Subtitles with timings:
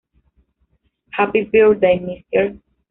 [1.11, 2.59] Happy Birthday, Mr.